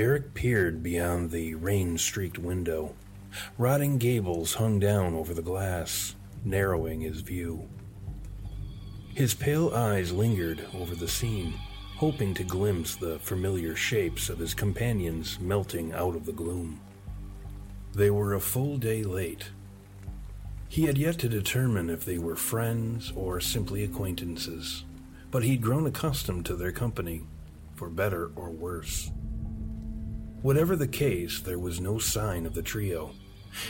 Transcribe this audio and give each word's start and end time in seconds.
Eric 0.00 0.32
peered 0.32 0.82
beyond 0.82 1.30
the 1.30 1.54
rain 1.56 1.98
streaked 1.98 2.38
window. 2.38 2.94
Rotting 3.58 3.98
gables 3.98 4.54
hung 4.54 4.78
down 4.78 5.12
over 5.12 5.34
the 5.34 5.42
glass, 5.42 6.14
narrowing 6.42 7.02
his 7.02 7.20
view. 7.20 7.68
His 9.14 9.34
pale 9.34 9.68
eyes 9.74 10.10
lingered 10.10 10.64
over 10.72 10.94
the 10.94 11.06
scene, 11.06 11.52
hoping 11.98 12.32
to 12.32 12.44
glimpse 12.44 12.96
the 12.96 13.18
familiar 13.18 13.76
shapes 13.76 14.30
of 14.30 14.38
his 14.38 14.54
companions 14.54 15.38
melting 15.38 15.92
out 15.92 16.16
of 16.16 16.24
the 16.24 16.32
gloom. 16.32 16.80
They 17.92 18.08
were 18.08 18.32
a 18.32 18.40
full 18.40 18.78
day 18.78 19.02
late. 19.02 19.50
He 20.70 20.86
had 20.86 20.96
yet 20.96 21.18
to 21.18 21.28
determine 21.28 21.90
if 21.90 22.06
they 22.06 22.16
were 22.16 22.36
friends 22.36 23.12
or 23.14 23.38
simply 23.38 23.84
acquaintances, 23.84 24.82
but 25.30 25.42
he'd 25.42 25.60
grown 25.60 25.86
accustomed 25.86 26.46
to 26.46 26.56
their 26.56 26.72
company, 26.72 27.26
for 27.74 27.90
better 27.90 28.30
or 28.34 28.48
worse. 28.48 29.10
Whatever 30.42 30.74
the 30.74 30.88
case, 30.88 31.40
there 31.40 31.58
was 31.58 31.80
no 31.80 31.98
sign 31.98 32.46
of 32.46 32.54
the 32.54 32.62
trio, 32.62 33.10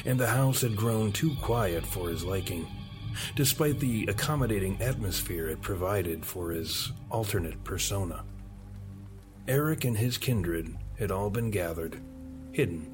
and 0.04 0.20
the 0.20 0.28
house 0.28 0.60
had 0.60 0.76
grown 0.76 1.10
too 1.10 1.34
quiet 1.42 1.84
for 1.84 2.08
his 2.08 2.22
liking, 2.22 2.66
despite 3.34 3.80
the 3.80 4.06
accommodating 4.06 4.80
atmosphere 4.80 5.48
it 5.48 5.60
provided 5.62 6.24
for 6.24 6.52
his 6.52 6.92
alternate 7.10 7.64
persona. 7.64 8.24
Eric 9.48 9.84
and 9.84 9.96
his 9.96 10.16
kindred 10.16 10.76
had 10.96 11.10
all 11.10 11.28
been 11.28 11.50
gathered, 11.50 12.00
hidden, 12.52 12.88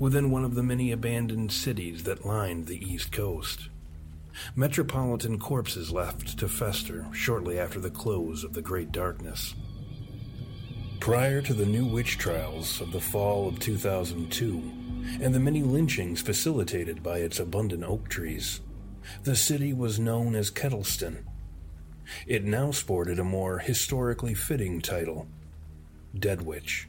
within 0.00 0.32
one 0.32 0.44
of 0.44 0.56
the 0.56 0.62
many 0.64 0.90
abandoned 0.90 1.52
cities 1.52 2.02
that 2.02 2.26
lined 2.26 2.66
the 2.66 2.84
East 2.84 3.12
Coast. 3.12 3.68
Metropolitan 4.56 5.38
corpses 5.38 5.92
left 5.92 6.38
to 6.38 6.48
fester 6.48 7.06
shortly 7.12 7.56
after 7.56 7.78
the 7.78 7.90
close 7.90 8.42
of 8.42 8.54
the 8.54 8.62
Great 8.62 8.90
Darkness. 8.90 9.54
Prior 11.02 11.42
to 11.42 11.52
the 11.52 11.66
new 11.66 11.84
witch 11.84 12.16
trials 12.16 12.80
of 12.80 12.92
the 12.92 13.00
fall 13.00 13.48
of 13.48 13.58
2002, 13.58 14.62
and 15.20 15.34
the 15.34 15.40
many 15.40 15.60
lynchings 15.60 16.22
facilitated 16.22 17.02
by 17.02 17.18
its 17.18 17.40
abundant 17.40 17.82
oak 17.82 18.08
trees, 18.08 18.60
the 19.24 19.34
city 19.34 19.72
was 19.72 19.98
known 19.98 20.36
as 20.36 20.48
Kettleston. 20.48 21.24
It 22.24 22.44
now 22.44 22.70
sported 22.70 23.18
a 23.18 23.24
more 23.24 23.58
historically 23.58 24.32
fitting 24.32 24.80
title 24.80 25.26
Deadwich. 26.16 26.86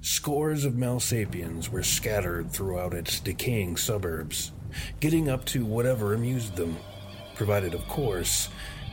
Scores 0.00 0.64
of 0.64 0.74
Malsapians 0.74 1.68
were 1.68 1.84
scattered 1.84 2.50
throughout 2.50 2.92
its 2.92 3.20
decaying 3.20 3.76
suburbs, 3.76 4.50
getting 4.98 5.28
up 5.28 5.44
to 5.44 5.64
whatever 5.64 6.12
amused 6.12 6.56
them, 6.56 6.76
provided, 7.36 7.72
of 7.72 7.86
course, 7.86 8.48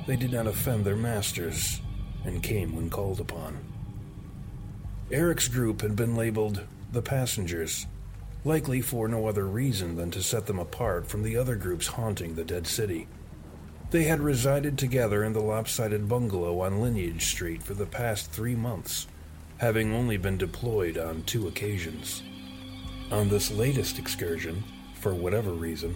they 0.05 0.15
did 0.15 0.31
not 0.31 0.45
offend 0.45 0.85
their 0.85 0.95
masters 0.95 1.81
and 2.25 2.43
came 2.43 2.75
when 2.75 2.91
called 2.91 3.19
upon. 3.19 3.76
Eric's 5.09 5.47
group 5.47 5.81
had 5.81 5.95
been 5.95 6.17
labeled 6.17 6.63
the 6.91 7.01
Passengers, 7.01 7.87
likely 8.43 8.81
for 8.81 9.07
no 9.07 9.27
other 9.27 9.45
reason 9.45 9.95
than 9.95 10.11
to 10.11 10.21
set 10.21 10.47
them 10.47 10.59
apart 10.59 11.07
from 11.07 11.23
the 11.23 11.37
other 11.37 11.55
groups 11.55 11.87
haunting 11.87 12.35
the 12.35 12.43
dead 12.43 12.67
city. 12.67 13.07
They 13.89 14.03
had 14.03 14.19
resided 14.19 14.77
together 14.77 15.23
in 15.23 15.31
the 15.31 15.39
lopsided 15.39 16.09
bungalow 16.09 16.59
on 16.59 16.81
Lineage 16.81 17.25
Street 17.25 17.63
for 17.63 17.73
the 17.73 17.85
past 17.85 18.31
three 18.31 18.55
months, 18.55 19.07
having 19.59 19.93
only 19.93 20.17
been 20.17 20.37
deployed 20.37 20.97
on 20.97 21.23
two 21.23 21.47
occasions. 21.47 22.21
On 23.09 23.29
this 23.29 23.49
latest 23.49 23.97
excursion, 23.97 24.61
for 24.93 25.13
whatever 25.13 25.51
reason, 25.51 25.95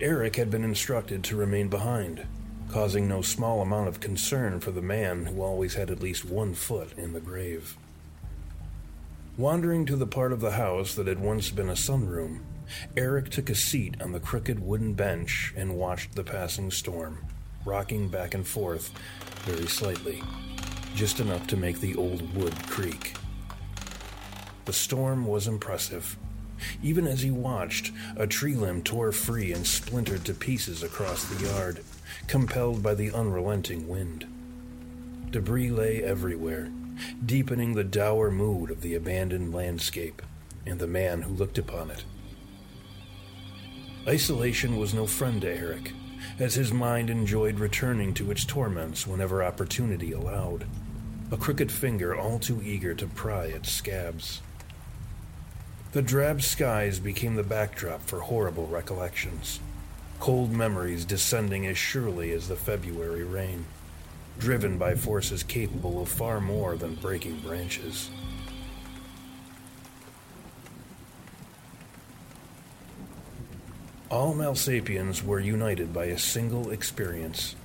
Eric 0.00 0.36
had 0.36 0.52
been 0.52 0.62
instructed 0.62 1.24
to 1.24 1.36
remain 1.36 1.66
behind, 1.66 2.24
causing 2.70 3.08
no 3.08 3.22
small 3.22 3.60
amount 3.60 3.88
of 3.88 3.98
concern 3.98 4.60
for 4.60 4.70
the 4.70 4.82
man 4.82 5.26
who 5.26 5.42
always 5.42 5.74
had 5.74 5.90
at 5.90 6.00
least 6.00 6.24
one 6.24 6.54
foot 6.54 6.96
in 6.96 7.12
the 7.12 7.20
grave. 7.20 7.76
Wandering 9.38 9.84
to 9.84 9.96
the 9.96 10.06
part 10.06 10.32
of 10.32 10.40
the 10.40 10.52
house 10.52 10.94
that 10.94 11.06
had 11.06 11.20
once 11.20 11.50
been 11.50 11.68
a 11.68 11.74
sunroom, 11.74 12.40
Eric 12.96 13.28
took 13.28 13.50
a 13.50 13.54
seat 13.54 14.00
on 14.00 14.12
the 14.12 14.20
crooked 14.20 14.60
wooden 14.60 14.94
bench 14.94 15.52
and 15.54 15.76
watched 15.76 16.14
the 16.14 16.24
passing 16.24 16.70
storm, 16.70 17.18
rocking 17.66 18.08
back 18.08 18.32
and 18.32 18.46
forth 18.46 18.90
very 19.44 19.66
slightly, 19.66 20.22
just 20.94 21.20
enough 21.20 21.46
to 21.48 21.56
make 21.58 21.80
the 21.80 21.94
old 21.96 22.34
wood 22.34 22.54
creak. 22.66 23.14
The 24.64 24.72
storm 24.72 25.26
was 25.26 25.46
impressive. 25.46 26.16
Even 26.82 27.06
as 27.06 27.20
he 27.20 27.30
watched, 27.30 27.92
a 28.16 28.26
tree 28.26 28.54
limb 28.54 28.82
tore 28.82 29.12
free 29.12 29.52
and 29.52 29.66
splintered 29.66 30.24
to 30.24 30.32
pieces 30.32 30.82
across 30.82 31.26
the 31.26 31.46
yard, 31.46 31.84
compelled 32.26 32.82
by 32.82 32.94
the 32.94 33.12
unrelenting 33.12 33.86
wind. 33.86 34.26
Debris 35.30 35.68
lay 35.68 36.02
everywhere, 36.02 36.70
deepening 37.24 37.74
the 37.74 37.84
dour 37.84 38.30
mood 38.30 38.70
of 38.70 38.80
the 38.80 38.94
abandoned 38.94 39.54
landscape 39.54 40.22
and 40.66 40.78
the 40.78 40.86
man 40.86 41.22
who 41.22 41.34
looked 41.34 41.58
upon 41.58 41.90
it. 41.90 42.04
Isolation 44.06 44.76
was 44.76 44.94
no 44.94 45.06
friend 45.06 45.40
to 45.42 45.50
Eric, 45.50 45.92
as 46.38 46.54
his 46.54 46.72
mind 46.72 47.10
enjoyed 47.10 47.58
returning 47.58 48.14
to 48.14 48.30
its 48.30 48.44
torments 48.44 49.06
whenever 49.06 49.42
opportunity 49.42 50.12
allowed, 50.12 50.66
a 51.30 51.36
crooked 51.36 51.72
finger 51.72 52.14
all 52.14 52.38
too 52.38 52.62
eager 52.62 52.94
to 52.94 53.06
pry 53.06 53.48
at 53.48 53.66
scabs. 53.66 54.42
The 55.92 56.02
drab 56.02 56.42
skies 56.42 56.98
became 56.98 57.34
the 57.36 57.42
backdrop 57.42 58.02
for 58.02 58.20
horrible 58.20 58.66
recollections, 58.66 59.60
cold 60.20 60.52
memories 60.52 61.04
descending 61.04 61.66
as 61.66 61.78
surely 61.78 62.32
as 62.32 62.48
the 62.48 62.56
February 62.56 63.24
rain 63.24 63.64
driven 64.38 64.78
by 64.78 64.94
forces 64.94 65.42
capable 65.42 66.02
of 66.02 66.08
far 66.08 66.40
more 66.40 66.76
than 66.76 66.94
breaking 66.96 67.40
branches. 67.40 68.10
All 74.10 74.34
Malsapians 74.34 75.22
were 75.22 75.40
united 75.40 75.92
by 75.92 76.06
a 76.06 76.18
single 76.18 76.70
experience 76.70 77.56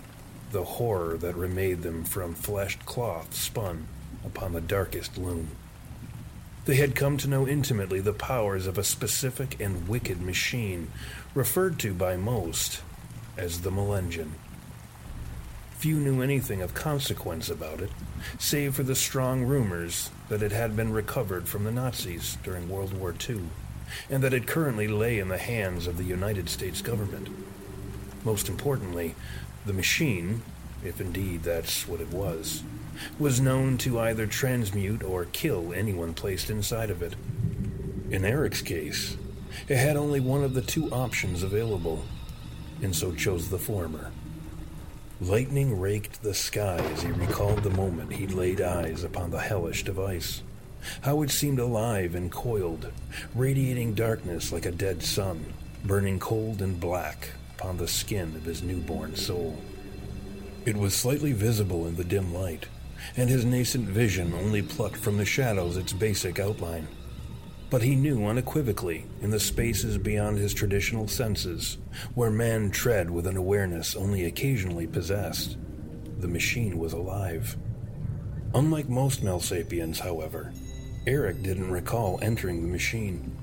the 0.51 0.63
horror 0.63 1.17
that 1.17 1.35
remade 1.35 1.81
them 1.81 2.03
from 2.03 2.33
fleshed 2.33 2.85
cloth 2.85 3.33
spun 3.33 3.87
upon 4.25 4.53
the 4.53 4.61
darkest 4.61 5.17
loom. 5.17 5.49
They 6.65 6.75
had 6.75 6.95
come 6.95 7.17
to 7.17 7.27
know 7.27 7.47
intimately 7.47 8.01
the 8.01 8.13
powers 8.13 8.67
of 8.67 8.77
a 8.77 8.83
specific 8.83 9.59
and 9.59 9.87
wicked 9.87 10.21
machine, 10.21 10.91
referred 11.33 11.79
to 11.79 11.93
by 11.93 12.17
most 12.17 12.81
as 13.37 13.61
the 13.61 13.71
Melengen. 13.71 14.31
Few 15.81 15.95
knew 15.95 16.21
anything 16.21 16.61
of 16.61 16.75
consequence 16.75 17.49
about 17.49 17.81
it, 17.81 17.89
save 18.37 18.75
for 18.75 18.83
the 18.83 18.93
strong 18.93 19.41
rumors 19.41 20.11
that 20.29 20.43
it 20.43 20.51
had 20.51 20.75
been 20.75 20.93
recovered 20.93 21.47
from 21.47 21.63
the 21.63 21.71
Nazis 21.71 22.37
during 22.43 22.69
World 22.69 22.93
War 22.93 23.15
II, 23.27 23.45
and 24.07 24.23
that 24.23 24.31
it 24.31 24.45
currently 24.45 24.87
lay 24.87 25.17
in 25.17 25.29
the 25.29 25.39
hands 25.39 25.87
of 25.87 25.97
the 25.97 26.03
United 26.03 26.49
States 26.49 26.83
government. 26.83 27.29
Most 28.23 28.47
importantly, 28.47 29.15
the 29.65 29.73
machine, 29.73 30.43
if 30.85 31.01
indeed 31.01 31.41
that's 31.41 31.87
what 31.87 31.99
it 31.99 32.11
was, 32.11 32.61
was 33.17 33.41
known 33.41 33.79
to 33.79 34.01
either 34.01 34.27
transmute 34.27 35.01
or 35.01 35.25
kill 35.25 35.73
anyone 35.73 36.13
placed 36.13 36.51
inside 36.51 36.91
of 36.91 37.01
it. 37.01 37.15
In 38.11 38.23
Eric's 38.23 38.61
case, 38.61 39.17
it 39.67 39.77
had 39.77 39.97
only 39.97 40.19
one 40.19 40.43
of 40.43 40.53
the 40.53 40.61
two 40.61 40.91
options 40.91 41.41
available, 41.41 42.05
and 42.83 42.95
so 42.95 43.11
chose 43.13 43.49
the 43.49 43.57
former. 43.57 44.11
Lightning 45.21 45.79
raked 45.79 46.23
the 46.23 46.33
sky 46.33 46.77
as 46.77 47.03
he 47.03 47.11
recalled 47.11 47.61
the 47.61 47.69
moment 47.69 48.11
he'd 48.11 48.31
laid 48.31 48.59
eyes 48.59 49.03
upon 49.03 49.29
the 49.29 49.39
hellish 49.39 49.83
device. 49.83 50.41
How 51.01 51.21
it 51.21 51.29
seemed 51.29 51.59
alive 51.59 52.15
and 52.15 52.31
coiled, 52.31 52.91
radiating 53.35 53.93
darkness 53.93 54.51
like 54.51 54.65
a 54.65 54.71
dead 54.71 55.03
sun, 55.03 55.53
burning 55.85 56.17
cold 56.17 56.59
and 56.63 56.79
black 56.79 57.29
upon 57.55 57.77
the 57.77 57.87
skin 57.87 58.35
of 58.35 58.45
his 58.45 58.63
newborn 58.63 59.15
soul. 59.15 59.61
It 60.65 60.75
was 60.75 60.95
slightly 60.95 61.33
visible 61.33 61.85
in 61.85 61.97
the 61.97 62.03
dim 62.03 62.33
light, 62.33 62.65
and 63.15 63.29
his 63.29 63.45
nascent 63.45 63.87
vision 63.87 64.33
only 64.33 64.63
plucked 64.63 64.97
from 64.97 65.17
the 65.17 65.25
shadows 65.25 65.77
its 65.77 65.93
basic 65.93 66.39
outline. 66.39 66.87
But 67.71 67.83
he 67.83 67.95
knew 67.95 68.25
unequivocally, 68.25 69.05
in 69.21 69.29
the 69.29 69.39
spaces 69.39 69.97
beyond 69.97 70.37
his 70.37 70.53
traditional 70.53 71.07
senses, 71.07 71.77
where 72.13 72.29
men 72.29 72.69
tread 72.69 73.09
with 73.09 73.25
an 73.25 73.37
awareness 73.37 73.95
only 73.95 74.25
occasionally 74.25 74.87
possessed, 74.87 75.57
the 76.19 76.27
machine 76.27 76.77
was 76.77 76.91
alive. 76.91 77.55
Unlike 78.53 78.89
most 78.89 79.23
Malsapians, 79.23 79.99
however, 79.99 80.51
Eric 81.07 81.43
didn't 81.43 81.71
recall 81.71 82.19
entering 82.21 82.61
the 82.61 82.67
machine. 82.67 83.37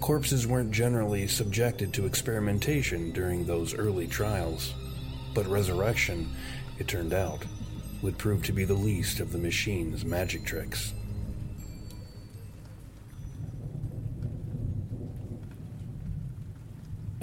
Corpses 0.00 0.46
weren't 0.46 0.70
generally 0.70 1.26
subjected 1.26 1.92
to 1.92 2.06
experimentation 2.06 3.10
during 3.10 3.44
those 3.44 3.74
early 3.74 4.06
trials, 4.06 4.72
but 5.34 5.48
resurrection, 5.48 6.30
it 6.78 6.86
turned 6.86 7.12
out, 7.12 7.42
would 8.02 8.18
prove 8.18 8.44
to 8.44 8.52
be 8.52 8.64
the 8.64 8.72
least 8.72 9.18
of 9.18 9.32
the 9.32 9.38
machine's 9.38 10.04
magic 10.04 10.44
tricks. 10.44 10.94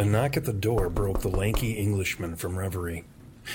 A 0.02 0.04
knock 0.04 0.36
at 0.36 0.46
the 0.46 0.52
door 0.52 0.90
broke 0.90 1.22
the 1.22 1.30
lanky 1.30 1.74
Englishman 1.74 2.36
from 2.36 2.58
reverie, 2.58 3.04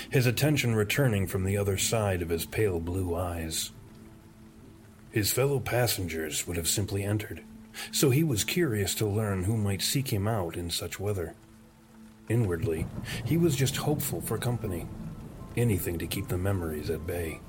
his 0.09 0.25
attention 0.25 0.75
returning 0.75 1.27
from 1.27 1.43
the 1.43 1.57
other 1.57 1.77
side 1.77 2.21
of 2.21 2.29
his 2.29 2.45
pale 2.45 2.79
blue 2.79 3.13
eyes. 3.13 3.71
His 5.11 5.33
fellow 5.33 5.59
passengers 5.59 6.47
would 6.47 6.55
have 6.55 6.69
simply 6.69 7.03
entered, 7.03 7.43
so 7.91 8.11
he 8.11 8.23
was 8.23 8.45
curious 8.45 8.95
to 8.95 9.05
learn 9.05 9.43
who 9.43 9.57
might 9.57 9.81
seek 9.81 10.13
him 10.13 10.25
out 10.25 10.55
in 10.55 10.69
such 10.69 11.01
weather. 11.01 11.35
Inwardly, 12.29 12.87
he 13.25 13.35
was 13.35 13.57
just 13.57 13.75
hopeful 13.75 14.21
for 14.21 14.37
company, 14.37 14.87
anything 15.57 15.99
to 15.99 16.07
keep 16.07 16.29
the 16.29 16.37
memories 16.37 16.89
at 16.89 17.05
bay. 17.05 17.41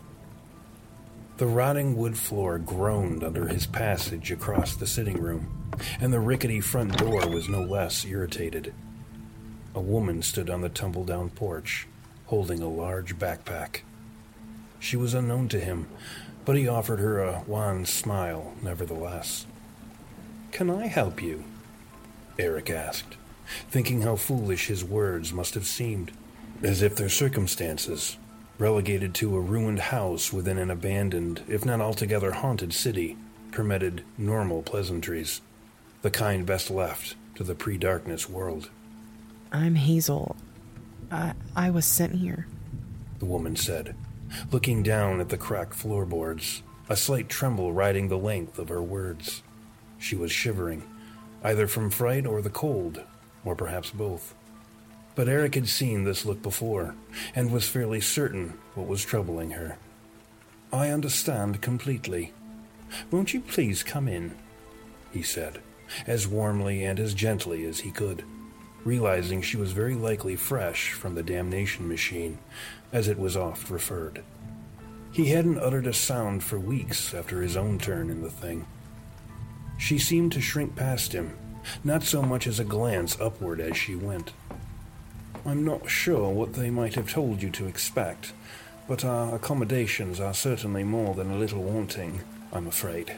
The 1.36 1.46
rotting 1.46 1.96
wood 1.96 2.18
floor 2.18 2.58
groaned 2.58 3.22
under 3.22 3.46
his 3.46 3.64
passage 3.64 4.32
across 4.32 4.74
the 4.74 4.88
sitting 4.88 5.22
room, 5.22 5.70
and 6.00 6.12
the 6.12 6.18
rickety 6.18 6.60
front 6.60 6.98
door 6.98 7.28
was 7.28 7.48
no 7.48 7.62
less 7.62 8.04
irritated. 8.04 8.74
A 9.74 9.80
woman 9.80 10.22
stood 10.22 10.50
on 10.50 10.60
the 10.60 10.68
tumble 10.68 11.04
down 11.04 11.30
porch, 11.30 11.86
holding 12.26 12.62
a 12.62 12.68
large 12.68 13.18
backpack. 13.18 13.80
She 14.80 14.96
was 14.96 15.14
unknown 15.14 15.48
to 15.48 15.60
him, 15.60 15.88
but 16.44 16.56
he 16.56 16.66
offered 16.66 16.98
her 16.98 17.22
a 17.22 17.42
wan 17.46 17.84
smile 17.84 18.54
nevertheless. 18.62 19.46
Can 20.52 20.70
I 20.70 20.86
help 20.86 21.22
you? 21.22 21.44
Eric 22.38 22.70
asked, 22.70 23.16
thinking 23.70 24.02
how 24.02 24.16
foolish 24.16 24.68
his 24.68 24.84
words 24.84 25.32
must 25.32 25.54
have 25.54 25.66
seemed, 25.66 26.12
as 26.62 26.82
if 26.82 26.96
their 26.96 27.08
circumstances, 27.08 28.16
relegated 28.58 29.14
to 29.14 29.36
a 29.36 29.40
ruined 29.40 29.78
house 29.78 30.32
within 30.32 30.58
an 30.58 30.70
abandoned, 30.70 31.42
if 31.48 31.64
not 31.64 31.80
altogether 31.80 32.32
haunted 32.32 32.72
city, 32.72 33.16
permitted 33.52 34.02
normal 34.16 34.62
pleasantries, 34.62 35.40
the 36.02 36.10
kind 36.10 36.46
best 36.46 36.70
left 36.70 37.14
to 37.34 37.44
the 37.44 37.54
pre 37.54 37.76
darkness 37.76 38.28
world. 38.28 38.70
I'm 39.52 39.74
Hazel. 39.74 40.36
I, 41.10 41.32
I 41.56 41.70
was 41.70 41.86
sent 41.86 42.14
here. 42.14 42.46
The 43.18 43.24
woman 43.24 43.56
said, 43.56 43.94
looking 44.52 44.82
down 44.82 45.20
at 45.20 45.30
the 45.30 45.38
cracked 45.38 45.74
floorboards, 45.74 46.62
a 46.88 46.96
slight 46.96 47.28
tremble 47.28 47.72
riding 47.72 48.08
the 48.08 48.18
length 48.18 48.58
of 48.58 48.68
her 48.68 48.82
words. 48.82 49.42
She 49.98 50.16
was 50.16 50.30
shivering, 50.30 50.82
either 51.42 51.66
from 51.66 51.90
fright 51.90 52.26
or 52.26 52.42
the 52.42 52.50
cold, 52.50 53.02
or 53.44 53.54
perhaps 53.54 53.90
both. 53.90 54.34
But 55.14 55.28
Eric 55.28 55.54
had 55.54 55.68
seen 55.68 56.04
this 56.04 56.24
look 56.24 56.42
before, 56.42 56.94
and 57.34 57.50
was 57.50 57.68
fairly 57.68 58.00
certain 58.00 58.58
what 58.74 58.86
was 58.86 59.04
troubling 59.04 59.52
her. 59.52 59.78
I 60.72 60.90
understand 60.90 61.62
completely. 61.62 62.32
Won't 63.10 63.34
you 63.34 63.40
please 63.40 63.82
come 63.82 64.08
in? 64.08 64.36
He 65.10 65.22
said, 65.22 65.60
as 66.06 66.28
warmly 66.28 66.84
and 66.84 67.00
as 67.00 67.14
gently 67.14 67.64
as 67.64 67.80
he 67.80 67.90
could, 67.90 68.24
realizing 68.84 69.42
she 69.42 69.56
was 69.56 69.72
very 69.72 69.94
likely 69.94 70.36
fresh 70.36 70.92
from 70.92 71.14
the 71.14 71.22
damnation 71.22 71.88
machine, 71.88 72.38
as 72.92 73.08
it 73.08 73.18
was 73.18 73.36
oft 73.36 73.70
referred. 73.70 74.22
He 75.12 75.26
hadn't 75.26 75.58
uttered 75.58 75.86
a 75.86 75.92
sound 75.92 76.42
for 76.42 76.58
weeks 76.58 77.14
after 77.14 77.42
his 77.42 77.56
own 77.56 77.78
turn 77.78 78.10
in 78.10 78.22
the 78.22 78.30
thing. 78.30 78.66
She 79.78 79.98
seemed 79.98 80.32
to 80.32 80.40
shrink 80.40 80.76
past 80.76 81.12
him, 81.12 81.36
not 81.84 82.02
so 82.02 82.22
much 82.22 82.46
as 82.46 82.58
a 82.58 82.64
glance 82.64 83.18
upward 83.20 83.60
as 83.60 83.76
she 83.76 83.94
went. 83.94 84.32
I'm 85.46 85.64
not 85.64 85.88
sure 85.88 86.30
what 86.30 86.54
they 86.54 86.70
might 86.70 86.94
have 86.94 87.10
told 87.10 87.42
you 87.42 87.50
to 87.50 87.66
expect, 87.66 88.32
but 88.86 89.04
our 89.04 89.34
accommodations 89.34 90.20
are 90.20 90.34
certainly 90.34 90.84
more 90.84 91.14
than 91.14 91.30
a 91.30 91.38
little 91.38 91.62
wanting, 91.62 92.20
I'm 92.52 92.66
afraid. 92.66 93.16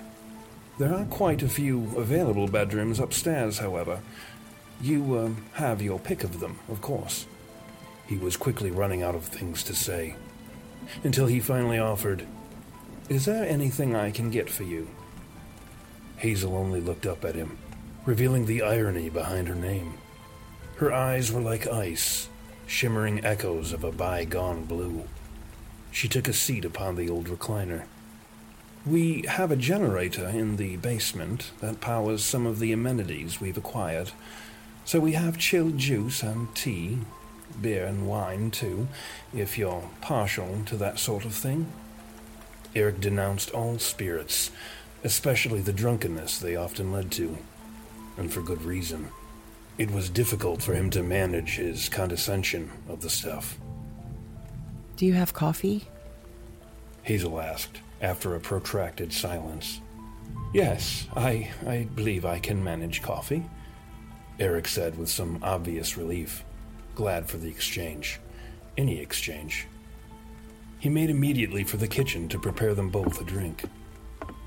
There 0.79 0.95
are 0.95 1.05
quite 1.05 1.43
a 1.43 1.49
few 1.49 1.93
available 1.97 2.49
bedrooms 2.49 3.01
upstairs, 3.01 3.59
however. 3.59 4.01
You 4.81 5.15
uh, 5.15 5.31
have 5.59 5.83
your 5.83 5.99
pick 5.99 6.25
of 6.25 6.41
them, 6.41 6.59
of 6.69 6.81
course. 6.81 7.27
He 8.07 8.17
was 8.17 8.37
quickly 8.37 8.71
running 8.71 9.03
out 9.03 9.15
of 9.15 9.25
things 9.25 9.63
to 9.65 9.75
say, 9.75 10.17
until 11.05 11.27
he 11.27 11.39
finally 11.41 11.79
offered, 11.79 12.27
Is 13.09 13.27
there 13.27 13.45
anything 13.45 13.95
I 13.95 14.11
can 14.11 14.31
get 14.31 14.49
for 14.49 14.65
you? 14.65 14.89
Hazel 16.17 16.57
only 16.57 16.81
looked 16.81 17.07
up 17.07 17.25
at 17.25 17.35
him, 17.35 17.59
revealing 18.07 18.47
the 18.47 18.63
irony 18.63 19.11
behind 19.11 19.49
her 19.49 19.55
name. 19.55 19.95
Her 20.77 20.93
eyes 20.93 21.31
were 21.31 21.41
like 21.41 21.67
ice, 21.67 22.29
shimmering 22.67 23.25
echoes 23.25 23.73
of 23.73 23.85
a 23.85 23.93
bygone 23.93 24.65
blue. 24.65 25.05
She 25.91 26.09
took 26.09 26.27
a 26.27 26.33
seat 26.33 26.65
upon 26.65 26.97
the 26.97 27.11
old 27.11 27.27
recliner. 27.27 27.85
We 28.87 29.25
have 29.29 29.51
a 29.51 29.57
generator 29.57 30.29
in 30.29 30.57
the 30.57 30.77
basement 30.77 31.51
that 31.61 31.83
powers 31.83 32.25
some 32.25 32.47
of 32.47 32.61
the 32.61 32.73
amenities 32.73 33.41
we've 33.41 33.59
acquired. 33.59 34.13
So 34.85 34.99
we 34.99 35.13
have 35.13 35.39
chilled 35.39 35.79
juice 35.79 36.23
and 36.23 36.55
tea, 36.55 36.99
beer 37.61 37.85
and 37.85 38.09
wine 38.09 38.51
too, 38.51 38.89
if 39.35 39.57
you're 39.57 39.89
partial 40.01 40.63
to 40.67 40.77
that 40.77 40.99
sort 40.99 41.25
of 41.25 41.35
thing. 41.35 41.73
Eric 42.75 43.01
denounced 43.01 43.51
all 43.51 43.79
spirits, 43.79 44.51
especially 45.05 45.61
the 45.61 45.73
drunkenness 45.73 46.39
they 46.39 46.57
often 46.57 46.93
led 46.93 47.11
to, 47.13 47.39
and 48.17 48.33
for 48.33 48.43
good 48.43 48.63
reason. 48.63 49.09
It 49.79 49.91
was 49.91 50.11
difficult 50.11 50.63
for 50.63 50.75
him 50.75 50.91
to 50.91 51.03
manage 51.03 51.57
his 51.57 51.89
condescension 51.89 52.71
of 52.89 53.01
the 53.01 53.11
stuff. 53.11 53.59
Do 54.97 55.07
you 55.07 55.15
have 55.15 55.33
coffee? 55.33 55.89
Hazel 57.03 57.41
asked, 57.41 57.81
after 58.01 58.35
a 58.35 58.41
protracted 58.41 59.13
silence. 59.13 59.81
Yes, 60.53 61.07
I, 61.17 61.51
I 61.67 61.89
believe 61.95 62.25
I 62.25 62.39
can 62.39 62.63
manage 62.63 63.03
coffee, 63.03 63.45
Eric 64.41 64.67
said 64.67 64.97
with 64.97 65.11
some 65.11 65.39
obvious 65.43 65.99
relief, 65.99 66.45
glad 66.95 67.29
for 67.29 67.37
the 67.37 67.51
exchange. 67.51 68.19
Any 68.79 68.99
exchange. 68.99 69.67
He 70.79 70.89
made 70.89 71.11
immediately 71.11 71.63
for 71.63 71.77
the 71.77 71.87
kitchen 71.87 72.27
to 72.31 72.39
prepare 72.39 72.75
them 72.75 72.89
both 72.89 73.21
a 73.21 73.25
drink. 73.25 73.65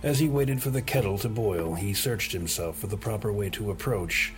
As 0.01 0.17
he 0.17 0.27
waited 0.27 0.63
for 0.63 0.71
the 0.71 0.81
kettle 0.81 1.19
to 1.19 1.29
boil, 1.29 1.75
he 1.75 1.93
searched 1.93 2.31
himself 2.31 2.79
for 2.79 2.87
the 2.87 2.97
proper 2.97 3.31
way 3.31 3.51
to 3.51 3.69
approach, 3.69 4.33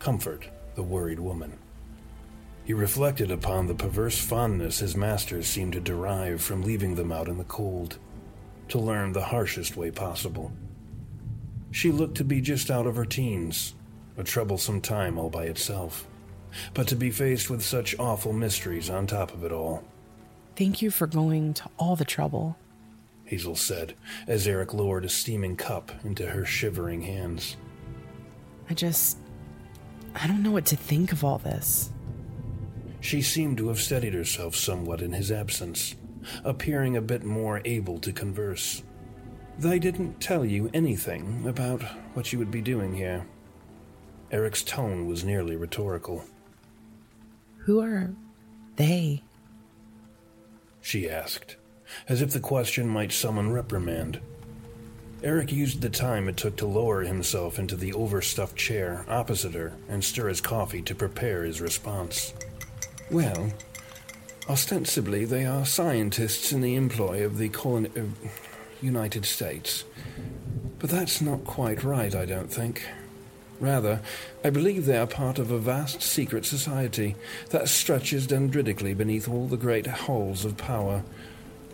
comfort 0.00 0.48
the 0.74 0.82
worried 0.82 1.20
woman. 1.20 1.56
He 2.64 2.74
reflected 2.74 3.30
upon 3.30 3.68
the 3.68 3.74
perverse 3.74 4.18
fondness 4.18 4.80
his 4.80 4.96
masters 4.96 5.46
seemed 5.46 5.74
to 5.74 5.80
derive 5.80 6.42
from 6.42 6.62
leaving 6.62 6.96
them 6.96 7.12
out 7.12 7.28
in 7.28 7.38
the 7.38 7.44
cold, 7.44 7.98
to 8.68 8.80
learn 8.80 9.12
the 9.12 9.26
harshest 9.26 9.76
way 9.76 9.92
possible. 9.92 10.52
She 11.70 11.92
looked 11.92 12.16
to 12.16 12.24
be 12.24 12.40
just 12.40 12.68
out 12.68 12.86
of 12.86 12.96
her 12.96 13.06
teens, 13.06 13.74
a 14.18 14.24
troublesome 14.24 14.80
time 14.80 15.16
all 15.16 15.30
by 15.30 15.44
itself, 15.44 16.06
but 16.74 16.88
to 16.88 16.96
be 16.96 17.10
faced 17.10 17.48
with 17.48 17.62
such 17.62 17.98
awful 17.98 18.32
mysteries 18.32 18.90
on 18.90 19.06
top 19.06 19.32
of 19.32 19.44
it 19.44 19.52
all. 19.52 19.84
Thank 20.56 20.82
you 20.82 20.90
for 20.90 21.06
going 21.06 21.54
to 21.54 21.70
all 21.78 21.94
the 21.94 22.04
trouble. 22.04 22.58
Hazel 23.24 23.54
said, 23.54 23.94
as 24.26 24.46
Eric 24.48 24.74
lowered 24.74 25.04
a 25.04 25.08
steaming 25.08 25.54
cup 25.54 25.92
into 26.04 26.26
her 26.26 26.44
shivering 26.44 27.02
hands. 27.02 27.56
I 28.68 28.74
just. 28.74 29.18
I 30.14 30.26
don't 30.26 30.42
know 30.42 30.50
what 30.50 30.66
to 30.66 30.76
think 30.76 31.12
of 31.12 31.22
all 31.22 31.38
this. 31.38 31.90
She 33.00 33.22
seemed 33.22 33.58
to 33.58 33.68
have 33.68 33.78
steadied 33.78 34.14
herself 34.14 34.56
somewhat 34.56 35.00
in 35.00 35.12
his 35.12 35.30
absence, 35.30 35.94
appearing 36.42 36.96
a 36.96 37.02
bit 37.02 37.22
more 37.22 37.60
able 37.64 37.98
to 38.00 38.12
converse. 38.12 38.82
They 39.58 39.78
didn't 39.78 40.20
tell 40.20 40.44
you 40.44 40.70
anything 40.74 41.44
about 41.46 41.82
what 42.14 42.32
you 42.32 42.38
would 42.38 42.50
be 42.50 42.62
doing 42.62 42.94
here. 42.94 43.26
Eric's 44.30 44.62
tone 44.62 45.06
was 45.06 45.24
nearly 45.24 45.56
rhetorical. 45.56 46.24
Who 47.60 47.80
are 47.80 48.10
they? 48.76 49.22
She 50.80 51.08
asked, 51.08 51.56
as 52.08 52.22
if 52.22 52.30
the 52.32 52.40
question 52.40 52.88
might 52.88 53.12
summon 53.12 53.52
reprimand. 53.52 54.20
Eric 55.22 55.50
used 55.50 55.80
the 55.80 55.90
time 55.90 56.28
it 56.28 56.36
took 56.36 56.56
to 56.56 56.66
lower 56.66 57.02
himself 57.02 57.58
into 57.58 57.74
the 57.74 57.92
overstuffed 57.92 58.56
chair 58.56 59.04
opposite 59.08 59.54
her 59.54 59.72
and 59.88 60.04
stir 60.04 60.28
his 60.28 60.40
coffee 60.40 60.82
to 60.82 60.94
prepare 60.94 61.42
his 61.42 61.60
response. 61.60 62.32
Well, 63.10 63.52
ostensibly 64.48 65.24
they 65.24 65.44
are 65.44 65.66
scientists 65.66 66.52
in 66.52 66.60
the 66.60 66.76
employ 66.76 67.24
of 67.24 67.38
the 67.38 67.48
colon- 67.48 67.90
uh, 67.96 68.28
United 68.80 69.24
States. 69.24 69.84
But 70.78 70.90
that's 70.90 71.20
not 71.20 71.44
quite 71.44 71.82
right, 71.82 72.14
I 72.14 72.24
don't 72.24 72.52
think. 72.52 72.86
Rather, 73.60 74.00
I 74.44 74.50
believe 74.50 74.86
they 74.86 74.96
are 74.96 75.06
part 75.06 75.38
of 75.38 75.50
a 75.50 75.58
vast 75.58 76.00
secret 76.00 76.44
society 76.44 77.16
that 77.50 77.68
stretches 77.68 78.26
dendritically 78.26 78.94
beneath 78.94 79.28
all 79.28 79.48
the 79.48 79.56
great 79.56 79.86
halls 79.86 80.44
of 80.44 80.56
power, 80.56 81.02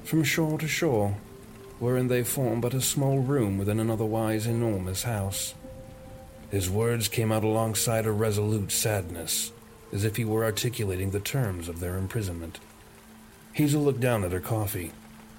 from 0.02 0.24
shore 0.24 0.58
to 0.58 0.68
shore, 0.68 1.16
wherein 1.78 2.08
they 2.08 2.24
form 2.24 2.60
but 2.60 2.72
a 2.72 2.80
small 2.80 3.18
room 3.18 3.58
within 3.58 3.80
an 3.80 3.90
otherwise 3.90 4.46
enormous 4.46 5.02
house. 5.02 5.54
His 6.50 6.70
words 6.70 7.08
came 7.08 7.32
out 7.32 7.44
alongside 7.44 8.06
a 8.06 8.12
resolute 8.12 8.72
sadness, 8.72 9.52
as 9.92 10.04
if 10.04 10.16
he 10.16 10.24
were 10.24 10.44
articulating 10.44 11.10
the 11.10 11.20
terms 11.20 11.68
of 11.68 11.80
their 11.80 11.98
imprisonment. 11.98 12.60
Hazel 13.52 13.82
looked 13.82 14.00
down 14.00 14.24
at 14.24 14.32
her 14.32 14.40
coffee, 14.40 14.92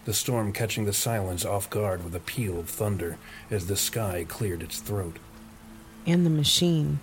the 0.06 0.14
storm 0.14 0.54
catching 0.54 0.86
the 0.86 0.94
silence 0.94 1.44
off 1.44 1.70
guard 1.70 2.04
with 2.04 2.14
a 2.14 2.20
peal 2.20 2.60
of 2.60 2.70
thunder 2.70 3.18
as 3.50 3.66
the 3.66 3.76
sky 3.76 4.26
cleared 4.28 4.62
its 4.62 4.80
throat. 4.80 5.18
And 6.06 6.26
the 6.26 6.30
machine. 6.30 7.00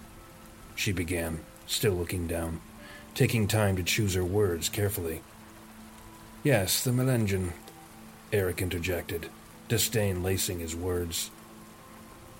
She 0.74 0.92
began, 0.92 1.40
still 1.66 1.94
looking 1.94 2.26
down, 2.26 2.60
taking 3.14 3.46
time 3.46 3.76
to 3.76 3.82
choose 3.82 4.14
her 4.14 4.24
words 4.24 4.68
carefully. 4.68 5.22
Yes, 6.42 6.82
the 6.82 6.90
Melengen, 6.90 7.52
Eric 8.32 8.62
interjected, 8.62 9.28
disdain 9.68 10.22
lacing 10.22 10.60
his 10.60 10.74
words. 10.74 11.30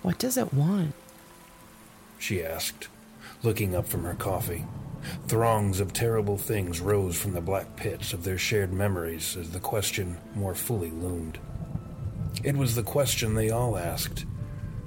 What 0.02 0.18
does 0.18 0.36
it 0.36 0.52
want? 0.52 0.94
She 2.18 2.44
asked, 2.44 2.88
looking 3.42 3.74
up 3.74 3.86
from 3.86 4.04
her 4.04 4.14
coffee. 4.14 4.64
Throngs 5.26 5.80
of 5.80 5.92
terrible 5.92 6.38
things 6.38 6.80
rose 6.80 7.16
from 7.16 7.32
the 7.32 7.40
black 7.40 7.76
pits 7.76 8.12
of 8.12 8.22
their 8.22 8.38
shared 8.38 8.72
memories 8.72 9.36
as 9.36 9.50
the 9.50 9.60
question 9.60 10.16
more 10.34 10.54
fully 10.54 10.90
loomed. 10.90 11.38
It 12.44 12.56
was 12.56 12.74
the 12.74 12.82
question 12.82 13.34
they 13.34 13.50
all 13.50 13.76
asked. 13.76 14.24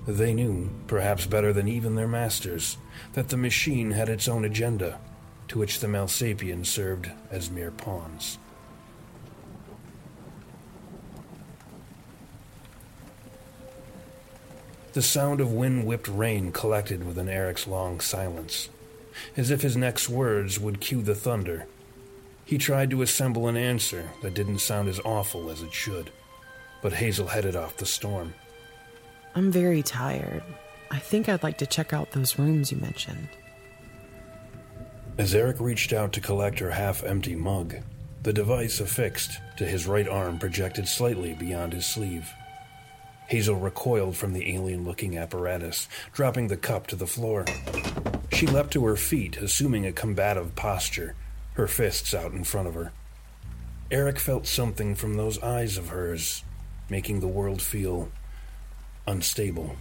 They 0.08 0.36
knew, 0.36 0.70
perhaps 0.86 1.26
better 1.26 1.52
than 1.52 1.68
even 1.68 1.96
their 1.96 2.08
masters, 2.08 2.78
that 3.14 3.30
the 3.30 3.38
machine 3.38 3.92
had 3.92 4.08
its 4.08 4.28
own 4.28 4.46
agenda, 4.46 5.00
to 5.48 5.58
which 5.58 5.80
the 5.80 5.88
Malsapians 5.88 6.68
served 6.68 7.10
as 7.32 7.50
mere 7.50 7.72
pawns. 7.72 8.38
The 14.94 15.02
sound 15.02 15.42
of 15.42 15.52
wind 15.52 15.86
whipped 15.86 16.08
rain 16.08 16.52
collected 16.52 17.06
within 17.06 17.28
Eric's 17.28 17.68
long 17.68 18.00
silence, 18.00 18.70
as 19.36 19.50
if 19.50 19.62
his 19.62 19.76
next 19.76 20.08
words 20.08 20.60
would 20.60 20.80
cue 20.80 21.02
the 21.02 21.16
thunder. 21.16 21.66
He 22.46 22.60
tried 22.60 22.92
to 22.92 23.02
assemble 23.02 23.48
an 23.48 23.58
answer 23.58 24.12
that 24.22 24.36
didn't 24.36 24.60
sound 24.60 24.88
as 24.88 25.02
awful 25.04 25.50
as 25.50 25.64
it 25.64 25.74
should, 25.74 26.12
but 26.82 26.94
Hazel 26.94 27.28
headed 27.28 27.56
off 27.56 27.76
the 27.76 27.88
storm. 27.88 28.36
I'm 29.36 29.52
very 29.52 29.84
tired. 29.84 30.44
I 30.90 31.00
think 31.00 31.28
I'd 31.28 31.44
like 31.44 31.58
to 31.58 31.66
check 31.66 31.92
out 31.92 32.12
those 32.12 32.40
rooms 32.40 32.72
you 32.72 32.78
mentioned. 32.78 33.28
As 35.18 35.36
Eric 35.36 35.60
reached 35.60 35.92
out 35.92 36.14
to 36.14 36.22
collect 36.22 36.60
her 36.60 36.72
half 36.72 37.04
empty 37.04 37.36
mug, 37.36 37.76
the 38.24 38.32
device 38.32 38.80
affixed 38.80 39.40
to 39.58 39.66
his 39.66 39.88
right 39.88 40.08
arm 40.08 40.40
projected 40.40 40.88
slightly 40.88 41.34
beyond 41.34 41.74
his 41.74 41.86
sleeve. 41.86 42.34
Hazel 43.28 43.56
recoiled 43.56 44.16
from 44.16 44.32
the 44.32 44.54
alien 44.54 44.86
looking 44.86 45.18
apparatus, 45.18 45.90
dropping 46.14 46.48
the 46.48 46.58
cup 46.58 46.88
to 46.88 46.96
the 46.96 47.08
floor. 47.08 47.44
She 48.32 48.48
leapt 48.48 48.72
to 48.74 48.86
her 48.86 48.96
feet, 48.96 49.38
assuming 49.38 49.86
a 49.86 49.92
combative 49.92 50.56
posture, 50.56 51.16
her 51.54 51.68
fists 51.68 52.14
out 52.14 52.32
in 52.32 52.46
front 52.46 52.68
of 52.68 52.74
her. 52.74 52.94
Eric 53.92 54.20
felt 54.20 54.48
something 54.48 54.96
from 54.96 55.16
those 55.16 55.42
eyes 55.44 55.78
of 55.78 55.90
hers, 55.90 56.44
making 56.90 57.20
the 57.20 57.28
world 57.28 57.62
feel 57.62 58.10
unstable. 59.08 59.76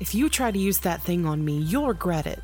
If 0.00 0.14
you 0.14 0.28
try 0.28 0.50
to 0.50 0.58
use 0.58 0.78
that 0.80 1.02
thing 1.02 1.24
on 1.24 1.44
me, 1.44 1.58
you'll 1.58 1.88
regret 1.88 2.26
it. 2.26 2.42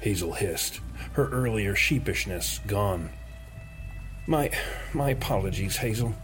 Hazel 0.00 0.32
hissed, 0.32 0.80
her 1.12 1.28
earlier 1.28 1.74
sheepishness 1.74 2.60
gone. 2.66 3.10
My 4.26 4.50
my 4.92 5.10
apologies, 5.10 5.76
Hazel. 5.76 6.14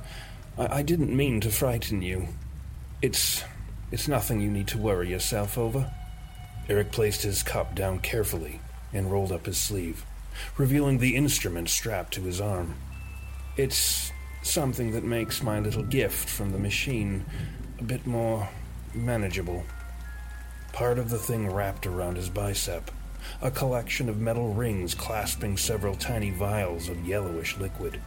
I, 0.59 0.79
I 0.79 0.83
didn't 0.83 1.15
mean 1.15 1.41
to 1.43 1.51
frighten 1.51 2.03
you. 2.03 2.29
It's 3.03 3.45
it's 3.93 4.09
nothing 4.09 4.41
you 4.41 4.51
need 4.51 4.69
to 4.69 4.79
worry 4.79 5.11
yourself 5.11 5.57
over. 5.59 5.91
Eric 6.69 6.91
placed 6.91 7.23
his 7.23 7.43
cup 7.43 7.75
down 7.75 8.01
carefully 8.01 8.61
and 8.93 9.11
rolled 9.11 9.31
up 9.31 9.47
his 9.47 9.59
sleeve, 9.59 10.05
revealing 10.57 10.99
the 10.99 11.15
instrument 11.15 11.69
strapped 11.69 12.15
to 12.15 12.23
his 12.23 12.41
arm. 12.41 12.75
It's 13.57 14.11
something 14.43 14.93
that 14.93 15.05
makes 15.05 15.43
my 15.43 15.61
little 15.61 15.83
gift 15.83 16.29
from 16.29 16.53
the 16.53 16.59
machine 16.59 17.25
a 17.79 17.83
bit 17.85 18.07
more 18.07 18.49
manageable. 18.95 19.65
Part 20.73 20.99
of 20.99 21.11
the 21.11 21.19
thing 21.19 21.51
wrapped 21.51 21.87
around 21.87 22.17
his 22.17 22.29
bicep, 22.29 22.91
a 23.43 23.51
collection 23.51 24.09
of 24.09 24.19
metal 24.19 24.55
rings 24.55 24.95
clasping 24.95 25.57
several 25.57 25.95
tiny 25.95 26.31
vials 26.31 26.89
of 26.89 27.07
yellowish 27.07 27.57
liquid. 27.59 28.01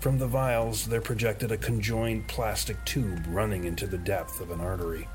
From 0.00 0.18
the 0.18 0.28
vials, 0.28 0.86
there 0.86 1.00
projected 1.00 1.50
a 1.50 1.56
conjoined 1.56 2.28
plastic 2.28 2.84
tube 2.84 3.24
running 3.28 3.64
into 3.64 3.86
the 3.86 3.98
depth 3.98 4.40
of 4.40 4.50
an 4.50 4.60
artery. 4.60 5.08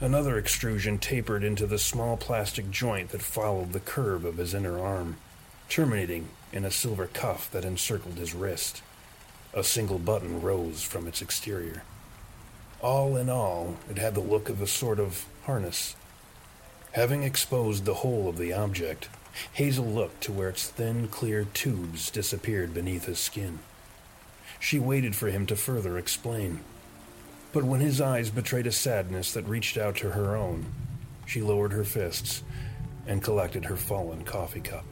Another 0.00 0.36
extrusion 0.36 0.98
tapered 0.98 1.42
into 1.42 1.66
the 1.66 1.78
small 1.78 2.18
plastic 2.18 2.70
joint 2.70 3.10
that 3.10 3.22
followed 3.22 3.72
the 3.72 3.80
curve 3.80 4.26
of 4.26 4.36
his 4.36 4.52
inner 4.52 4.78
arm, 4.78 5.16
terminating 5.70 6.28
in 6.52 6.66
a 6.66 6.70
silver 6.70 7.06
cuff 7.06 7.50
that 7.52 7.64
encircled 7.64 8.16
his 8.16 8.34
wrist. 8.34 8.82
A 9.54 9.64
single 9.64 9.98
button 9.98 10.42
rose 10.42 10.82
from 10.82 11.06
its 11.06 11.22
exterior. 11.22 11.82
All 12.82 13.16
in 13.16 13.30
all, 13.30 13.76
it 13.90 13.98
had 13.98 14.14
the 14.14 14.20
look 14.20 14.48
of 14.48 14.60
a 14.60 14.66
sort 14.66 14.98
of 14.98 15.26
harness. 15.44 15.96
Having 16.92 17.22
exposed 17.22 17.84
the 17.84 17.94
whole 17.94 18.28
of 18.28 18.38
the 18.38 18.52
object, 18.52 19.08
Hazel 19.52 19.86
looked 19.86 20.22
to 20.22 20.32
where 20.32 20.48
its 20.48 20.68
thin, 20.68 21.08
clear 21.08 21.44
tubes 21.44 22.10
disappeared 22.10 22.74
beneath 22.74 23.04
his 23.04 23.18
skin. 23.18 23.58
She 24.58 24.78
waited 24.78 25.14
for 25.14 25.28
him 25.28 25.46
to 25.46 25.56
further 25.56 25.98
explain. 25.98 26.60
But 27.52 27.64
when 27.64 27.80
his 27.80 28.00
eyes 28.00 28.30
betrayed 28.30 28.66
a 28.66 28.72
sadness 28.72 29.32
that 29.32 29.48
reached 29.48 29.76
out 29.76 29.96
to 29.96 30.10
her 30.10 30.36
own, 30.36 30.66
she 31.26 31.42
lowered 31.42 31.72
her 31.72 31.84
fists 31.84 32.42
and 33.06 33.22
collected 33.22 33.66
her 33.66 33.76
fallen 33.76 34.24
coffee 34.24 34.60
cup. 34.60 34.84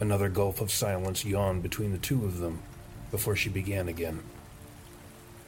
Another 0.00 0.28
gulf 0.28 0.60
of 0.60 0.70
silence 0.70 1.24
yawned 1.24 1.62
between 1.62 1.92
the 1.92 1.98
two 1.98 2.24
of 2.24 2.38
them 2.38 2.62
before 3.10 3.36
she 3.36 3.48
began 3.50 3.88
again. 3.88 4.22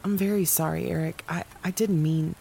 I'm 0.04 0.16
very 0.16 0.44
sorry, 0.44 0.90
Eric. 0.90 1.23
I, 1.28 1.44
I 1.62 1.71
didn't 1.71 2.02
mean. 2.02 2.35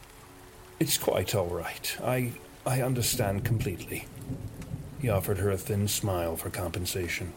It's 0.79 0.97
quite 0.97 1.35
all 1.35 1.47
right. 1.47 1.97
I 2.03 2.33
I 2.65 2.81
understand 2.81 3.43
completely. 3.43 4.07
He 4.99 5.09
offered 5.09 5.39
her 5.39 5.51
a 5.51 5.57
thin 5.57 5.87
smile 5.87 6.35
for 6.35 6.49
compensation. 6.49 7.33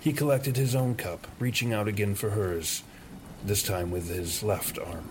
He 0.00 0.12
collected 0.12 0.56
his 0.56 0.74
own 0.74 0.94
cup, 0.94 1.26
reaching 1.38 1.72
out 1.72 1.88
again 1.88 2.14
for 2.14 2.30
hers, 2.30 2.82
this 3.44 3.62
time 3.62 3.90
with 3.90 4.08
his 4.08 4.42
left 4.42 4.78
arm. 4.78 5.08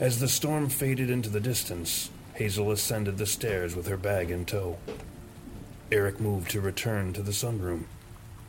As 0.00 0.18
the 0.18 0.28
storm 0.28 0.68
faded 0.68 1.10
into 1.10 1.28
the 1.28 1.40
distance, 1.40 2.10
Hazel 2.34 2.72
ascended 2.72 3.18
the 3.18 3.26
stairs 3.26 3.76
with 3.76 3.86
her 3.86 3.96
bag 3.96 4.30
in 4.30 4.44
tow. 4.44 4.78
Eric 5.92 6.20
moved 6.20 6.50
to 6.50 6.60
return 6.60 7.12
to 7.12 7.22
the 7.22 7.32
sunroom, 7.32 7.84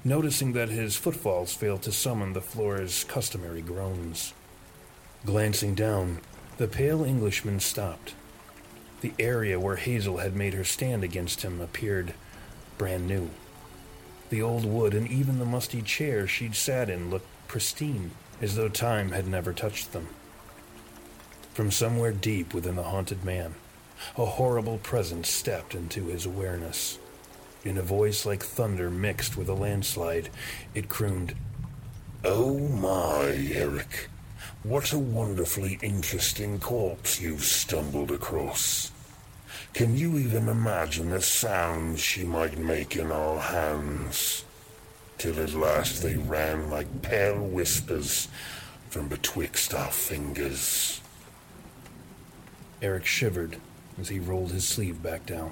noticing 0.06 0.54
that 0.54 0.70
his 0.70 0.96
footfalls 0.96 1.56
failed 1.56 1.82
to 1.82 1.92
summon 1.92 2.34
the 2.34 2.40
floor's 2.42 3.03
customary 3.06 3.62
groans. 3.62 4.34
Glancing 5.25 5.74
down, 5.74 6.20
the 6.58 6.68
pale 6.68 7.03
Englishman 7.03 7.60
stopped. 7.60 8.14
The 9.01 9.14
area 9.18 9.60
where 9.60 9.77
Hazel 9.77 10.18
had 10.18 10.36
made 10.36 10.53
her 10.53 10.64
stand 10.64 11.03
against 11.03 11.42
him 11.42 11.60
appeared 11.60 12.14
brand 12.77 13.08
new. 13.08 13.32
The 14.29 14.44
old 14.44 14.64
wood 14.64 14.94
and 14.94 15.08
even 15.10 15.40
the 15.40 15.46
musty 15.46 15.82
chair 15.82 16.27
she'd 16.27 16.56
sat 16.56 16.88
in 16.88 17.10
looked 17.10 17.27
pristine, 17.48 18.12
as 18.40 18.56
though 18.56 18.70
time 18.70 19.12
had 19.12 19.27
never 19.27 19.53
touched 19.53 19.92
them. 19.92 20.10
From 21.53 21.72
somewhere 21.72 22.12
deep 22.12 22.53
within 22.53 22.75
the 22.75 22.84
haunted 22.84 23.24
man, 23.25 23.56
a 24.18 24.25
horrible 24.25 24.77
presence 24.77 25.29
stepped 25.29 25.74
into 25.74 26.06
his 26.06 26.25
awareness. 26.25 27.00
In 27.66 27.80
a 27.80 27.82
voice 27.82 28.28
like 28.28 28.44
thunder 28.44 28.92
mixed 28.92 29.36
with 29.36 29.50
a 29.50 29.54
landslide, 29.56 30.30
it 30.75 30.88
crooned, 30.88 31.34
Oh 32.24 32.60
my, 32.60 33.36
Eric. 33.51 34.10
What 34.62 34.94
a 34.94 35.00
wonderfully 35.00 35.80
interesting 35.82 36.60
corpse 36.60 37.20
you've 37.20 37.44
stumbled 37.44 38.12
across. 38.12 38.92
Can 39.74 39.98
you 39.98 40.20
even 40.20 40.48
imagine 40.48 41.10
the 41.10 41.22
sounds 41.22 42.00
she 42.00 42.24
might 42.24 42.60
make 42.60 42.96
in 42.96 43.12
our 43.12 43.40
hands? 43.40 44.46
Till 45.18 45.40
at 45.40 45.54
last 45.54 46.04
they 46.04 46.18
ran 46.18 46.70
like 46.70 47.01
pale 47.01 47.42
whispers 47.42 48.28
from 48.90 49.08
betwixt 49.08 49.74
our 49.74 49.92
fingers. 49.92 51.01
Eric 52.82 53.08
shivered 53.08 53.58
as 54.00 54.10
he 54.10 54.20
rolled 54.20 54.51
his 54.51 54.68
sleeve 54.68 55.01
back 55.01 55.25
down. 55.25 55.51